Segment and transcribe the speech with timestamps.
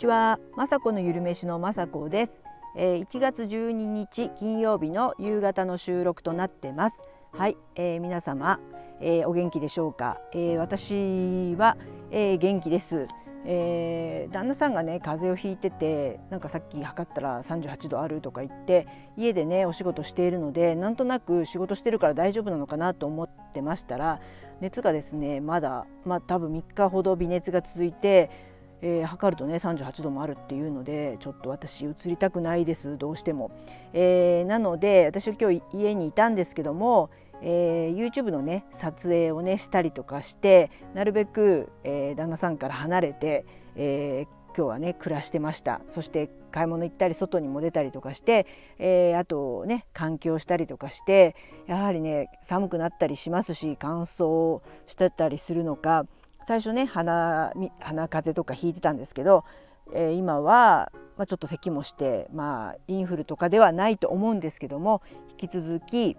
[0.00, 2.40] ちは、まさこのゆるめしのまさこです、
[2.74, 7.04] えー、1月12日金曜日の夕方の収録となってます。
[7.32, 8.60] はい、えー、皆様、
[9.02, 11.76] えー、お元気でしょうか、えー、私は、
[12.10, 13.08] えー、元気です。
[13.44, 18.86] えー、旦那さんがね風邪をひいててなんかさっき測ったら38度あるとか言って
[19.16, 24.20] 家でねお仕事しているのでなんとなく仕事してるから大丈夫なのかなと思ってましたら
[24.60, 28.49] 熱がですねまだまあ多分3日ほど微熱が続いて
[28.82, 33.50] えー、測るとね38度もあるっていうのでちょっと私移りたくないですどうしても、
[33.92, 37.10] えー、なので私は今日家にいたんですけども、
[37.42, 43.44] えー、YouTube のね撮影をねしたりとかしてなるべく、えー、旦那さんから離れて、
[43.76, 45.80] えー、今日はね暮らしてました。
[45.90, 48.46] そして買い物行ったり外にも出たりとかして、
[48.78, 56.06] えー、あとね換気をしたりとかしてやはりね寒くなったりしますし乾燥してたりするのか
[56.44, 59.44] 最初ね鼻鼻風邪とかひいてたんですけど、
[59.92, 66.16] えー、今は、まあ、ちょっと咳もしてまあインフルとかではないと思うんですけども引き続き、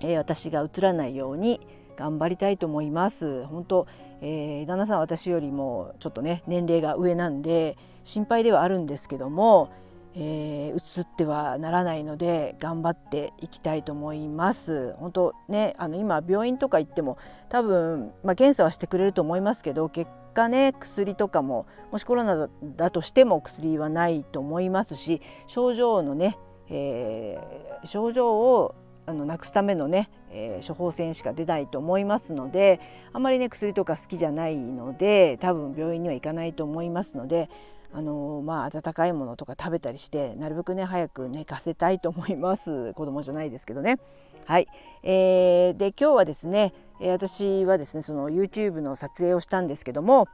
[0.00, 1.60] えー、私がうつらないように
[1.96, 3.44] 頑張りたいと思います。
[3.46, 3.86] 本当、
[4.20, 9.70] えー、旦那さん私よりもちょっとね年齢が上なんで心配ではあるんですけども、
[10.16, 14.94] えー、移ってはならないので頑張っていきたいと思います。
[14.98, 28.74] 本当ねあの今病院とか行っても多分、まあ、検査はしてくれると思いますけど結果ね薬とかももしコロナだとしても薬はないと思いますし症状のね、えー、症状を
[29.06, 32.80] あのなくすためのね、えー、処方箋しか出ないと思いますので
[33.12, 37.50] あまりね薬とか好きじゃないので多分病院には行かないと思いますので
[37.96, 42.92] あのまあ温かいものとか食べたりしてなるべくね早く寝かせたいと思います。
[42.94, 43.98] 子供じゃないですけどね。
[44.46, 44.66] はい、
[45.04, 50.26] えー、で今日はですね、え、私はですねその YouTube の撮影をしたんですけども、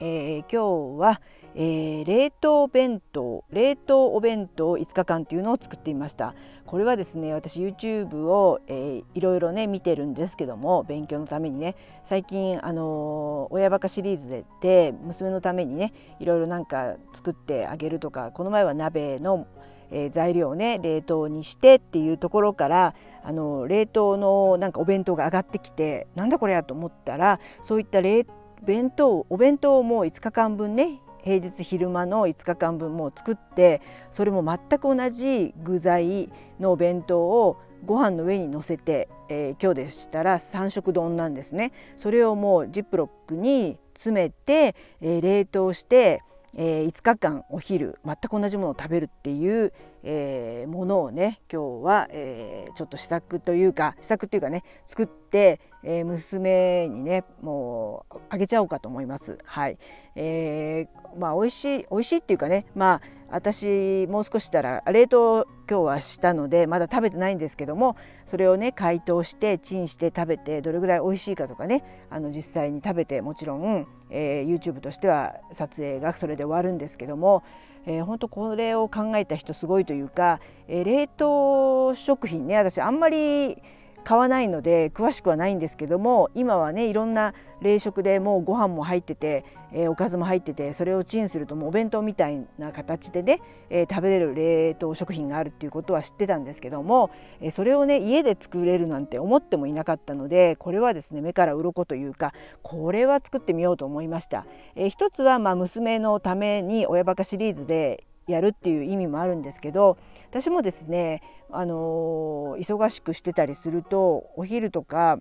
[0.00, 1.20] えー、今日は、
[1.58, 6.34] えー、冷凍弁当冷凍お弁当5日間っていうのを作ってみました。
[6.66, 19.46] これはですね私 YouTube を、えー、いろいろね見てるんですけども勉強のためにね最近あのー、親バカシリーズでで娘のためにねいろいろなんか作ってあげるとかこの前は鍋の
[19.90, 28.26] えー、材料をね冷凍にしてっていうところからあの冷凍のなんかお弁当が上がってきてなんだこれやと思ったらそういった冷
[28.64, 33.82] 弁当お弁当をもう5日間分ね平日昼間の5日間分も作って
[34.12, 41.72] それも全く同じ具材のお弁当をご飯の上に乗せて、えー、今日でしたら3色丼なんですね。
[41.96, 46.22] それをもうジップロックに詰めて、えー、冷凍して
[46.58, 59.38] えー、5日間お昼全く同じものを食べるっていう、えー、ものをね今日は、えー、ちょっと試作というか試作っていうかね作って、え娘にねもうあげちゃおうかと思います。
[59.44, 59.78] はい、
[60.16, 77.42] えまあ美味しい美味しいっていうかねまあ私もう少したら冷凍今日はしたのでまだ食べてないんですけどもそれをね解凍してチンして食べてどれぐらい美味しいかとかねあの実際に食べてもちろん、えー、YouTube としては撮影がそれで終わるんですけども、
[77.84, 83.60] えー、本当これを考えた人すごいというか、えー、冷凍食品ね私あんまり
[84.06, 104.46] 買わないので詳しくはないんですけども今はねいろんな冷食でもうご飯も入ってて、えー、おかずも入っててそれをチンするともうお弁当みたいな形でね、えー、食べれる冷凍食品があるっていうことは知ってたんですけども、えー、それをね家で作れるなんて思ってもいなかったのでこれはですね目から鱗というかこれは作ってみようと思いました。
[104.76, 109.98] えー、一つはまあ娘のために親バカシリーズでやるっていう意味もあるんですけど
[110.30, 115.18] 私もですね、あの忙しくしてたりするとお昼とか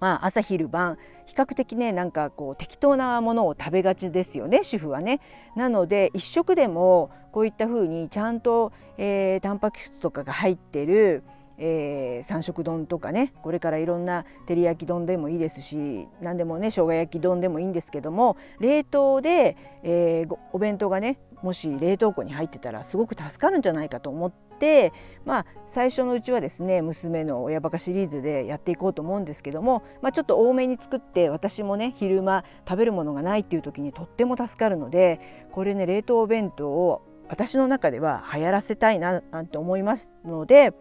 [0.00, 5.20] まあ、朝昼晩比較的ねなんかこう適当なものを食べがちですよね主婦はね。
[5.56, 11.22] なので一食でもこういった風にちゃんと、えー、タンパク質とかが入ってる、
[11.58, 24.92] えー、三色丼とかねこれからいろんな照り焼き丼でもいいですし何でもね生姜焼き丼でもいいんですけども冷凍で、えー、お弁当がねもし冷凍庫に入ってたらすごく助かるんじゃないかと思って
[25.24, 35.20] まあ最初のうちはですね娘の親バカシリーズでやっていこうと思うんですけども、まあ、ちょっと多めに作って私もね昼間食べるものがないっていう時にとっても助かるので
[35.52, 40.74] これね冷凍お弁当を私の中では流行らせたいななんて思いますので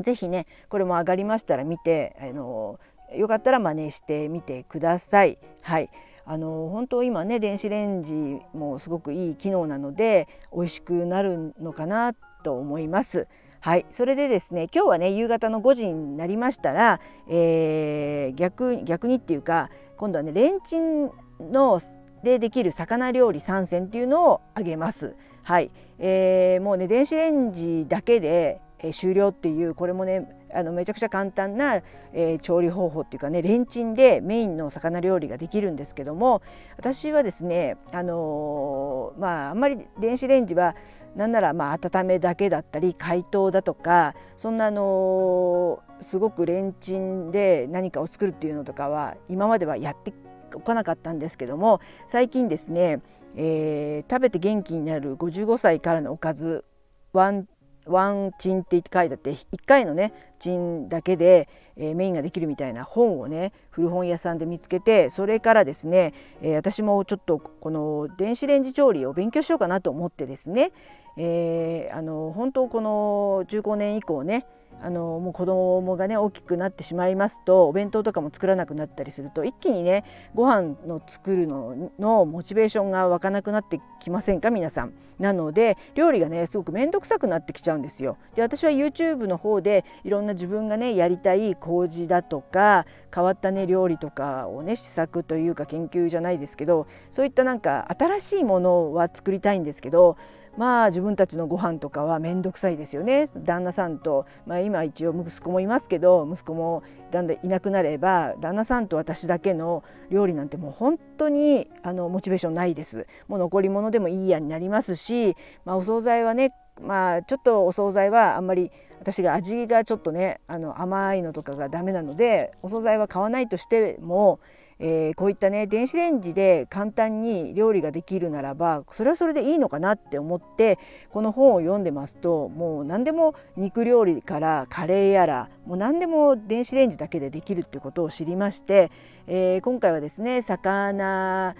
[0.00, 2.78] 是非ねこれも上がりましたら見てあの
[3.14, 5.38] よかったら真似してみてください。
[5.60, 5.90] はい
[6.24, 8.14] あの本当今ね電子レンジ
[8.54, 13.26] もすごくいい機能なので美味しくなるのかなと思います。
[13.60, 21.10] はい、それでですね今日はね夕方の5時になりましたら、えー、逆逆にっていうか今度はねレンチン
[21.40, 21.80] の
[22.24, 25.14] でできる魚料理3選っていうのを挙げます。
[25.44, 31.76] はい、えー、もうね電子レンジだけで、えー、終了っていうこれもねあのめちゃくちゃ簡単な、
[32.12, 36.42] えー、調理方法っていうかねレンチンでメインの魚料理ができるんですけども
[36.76, 40.76] 私はですねあのー、まああんまり電子レンジは
[41.16, 50.12] なんならまあ温めだけだったり解凍だとかそんなの、すごくレンチンで何かを作るっていうのとかは今まではやって
[50.54, 53.00] おかなかったんですけども最近ですね、
[53.36, 56.64] えー、食べて元気になる55歳からのおかず
[57.12, 57.46] ワン
[57.86, 70.72] ワンチンって書いてあって1回のねチンだけで、えー、メインができるみたいな本をね古本屋さんで見つけてそれからですね、えー、私もちょっとこの電子レンジ調理を勉強しようかなと思ってですね、
[71.16, 74.46] えー、あの本当この15年以降ね
[74.82, 84.92] あのもう子供がね大きくなってしまいますとお弁当とかも作らなくなったりすると一気にねご飯の作るののモチベーションが湧かなくなってきませんか皆さん。
[85.18, 88.16] なので料理がねすごく面倒くさくなってきちゃうんですよ。
[88.34, 100.16] で私は YouTube の方でいろんな自分がねやりたい麹だとか変わったね料理とかをね試作というか研究じゃないですけどそういったなんか新しいものは作りたいんですけど
[100.56, 103.28] まあ自分たちのご飯とかは面倒くさいですよね。
[103.36, 113.06] 旦那さんと、まあ、今一応息子もいますけど息子もだんだんいなくなれば旦那さんと私だけの料理なんてもう本当にあのモチベーションないです。
[113.28, 118.70] もう残り物でもいいやになりますし、まあ、お惣菜はねまあちょっとお惣菜はあんまり
[119.00, 124.38] 私が味がちょっとねあの甘いのとかがダメなのでお惣菜は買わないとしても
[124.78, 130.78] えー、こういったね電子レンジで簡単に料理ができるならばそれはそれでいいのかなって思って
[131.10, 138.90] この本を読んでますともう何でも肉料理からカレーやらもう何でも電子レンジだけでできるってことを知りまして、
[139.26, 141.54] えー、今回はですね魚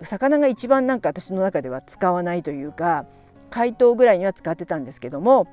[0.00, 3.06] 魚が一番なんか私の中では使わないというか
[3.50, 5.46] 解凍ぐらいには使ってたんですけども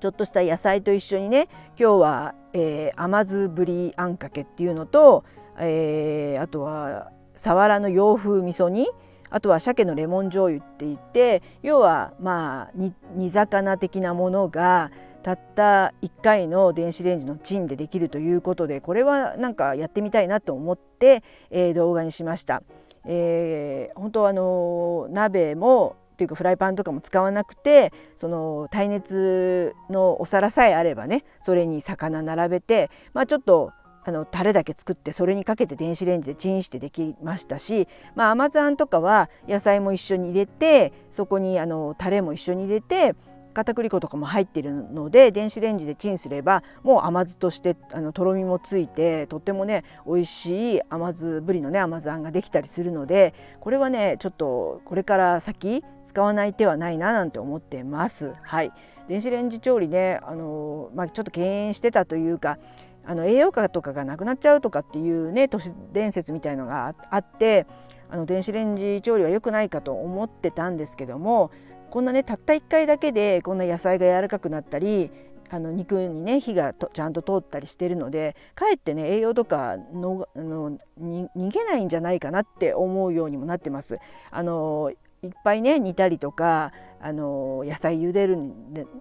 [0.00, 5.24] ちょっとした野菜と一緒にね今日は、えー、甘酢ぶりあんかけっていうのと
[5.58, 8.86] えー、あとはさわらの洋風味噌煮
[9.30, 14.90] あとは鮭のレモン醤油って言って要はまあ煮魚的なものが
[15.22, 22.62] たった1回の電子レンジのチンでできるということでこれはなんかやってみたいなと思って、えー、動画にしました。
[23.04, 33.72] えー、本当あの鍋もっていうかフライパンとかも使わなくてその耐熱のお皿さえあればねそれに魚並べてまあちょっと
[34.06, 43.16] あのタレだけ作ってそれにかけて電子レンジでチンしてできましたし、まあ、甘酢あんとかは野菜も一緒に入れてそこにあのタレも一緒に入れて
[43.52, 58.34] 片栗粉とかも入っているので電子レンジでチンすればもう甘酢としてあのとろみもついてとってもね美味しい甘酢ぶりのね甘酢あんができたりするのでこれはねちょっとこれから先使わない手はないななんて思ってます。
[58.42, 58.72] はい
[59.08, 62.58] 電子レンジ調理ねあの、まあ、ちょっと敬遠してたというか
[63.06, 67.66] あの栄養価とかがなくなっちゃうとかっていうね都市伝説みたいのがあって
[68.10, 71.50] あの電子レンジ調理は良くないかと思ってたんですけども
[71.90, 75.10] こんなねたった1回だけでこんな野菜が柔らかくなったり
[75.48, 83.98] あの肉にね火がちゃんと通ったりしてるのでかえってね栄養とかのあの逃げないんじゃないかなって思うようにもなってます。
[84.30, 84.92] あの
[85.22, 86.72] いっぱいね煮たりとか
[87.06, 88.36] あの野菜茹でる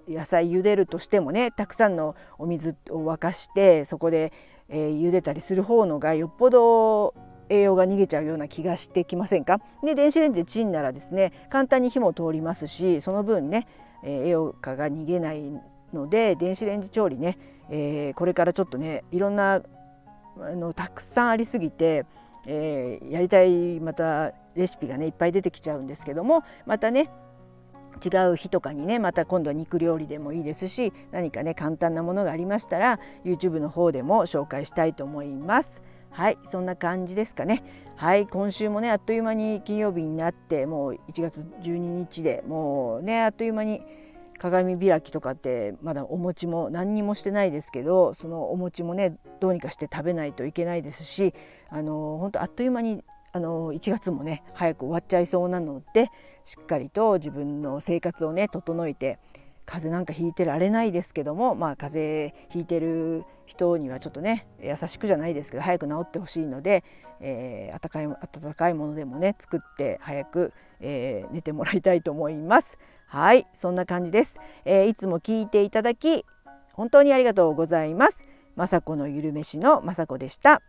[0.08, 4.32] 野菜茹でるとしてもねたくさんのお水を沸かしてそこで、
[4.70, 7.16] えー、茹でたりする方のがよっぽど
[7.50, 9.60] 栄養が逃げちゃうような気がしてきませんか？
[9.84, 13.68] で電子レンジでチンならですね簡単に火も通りますしその分ね、
[14.04, 15.42] えー、栄養価が逃げない
[15.92, 17.40] ので電子レンジ調理ね、
[17.72, 19.62] えー、これからちょっとねいろんなあ
[20.38, 22.06] のたくさんありすぎて、
[22.46, 27.10] えー、やりたいまたレシピがねいっぱい出てきちゃうんですけどもまたね
[28.04, 35.82] 違う日とかにねまた今度は肉料理でもいいですし何かね簡単なものがありましたら YouTube の方でも紹介したいと思います。
[36.12, 37.64] はいそんな感じですかね。
[37.98, 43.82] はい今週もねあっという間に金曜日になってもう1月12日でもうねあっという間に
[44.38, 51.34] 鏡開きとかってまだお餅も何にもしてないですけどそのお餅もねどうにかして食べないといけないですし
[51.70, 56.10] あの本当あっという間にあの1月もね早く終わっちゃいそうなので
[56.46, 59.20] しっかりと自分の生活をね整えて
[59.66, 66.84] 風邪なんかひいてられないですけどもまあ風邪ひいてる人にはちょっとね優しくじゃないですけど早く治ってほしいので、
[67.20, 72.78] えー、温かい温かいものでもね作って早く、えー、寝てもらいたいと思います。
[73.08, 76.26] はいそんな感じです、えー、いつも聞いていただき
[76.74, 78.26] 本当にありがとうございます。
[78.58, 80.62] 雅子のゆるめしの雅子でした。